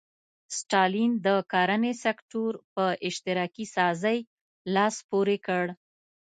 ستالین 0.59 1.11
د 1.25 1.27
کرنې 1.51 1.93
سکتور 2.03 2.51
په 2.73 2.85
اشتراکي 3.07 3.65
سازۍ 3.75 4.19
لاس 4.75 4.95
پورې 5.09 5.37
کړ. 5.47 5.65